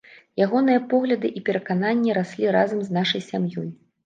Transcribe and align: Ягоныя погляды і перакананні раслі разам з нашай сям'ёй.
Ягоныя 0.45 0.79
погляды 0.93 1.31
і 1.39 1.43
перакананні 1.49 2.17
раслі 2.19 2.45
разам 2.57 2.81
з 2.89 2.97
нашай 3.01 3.21
сям'ёй. 3.29 3.69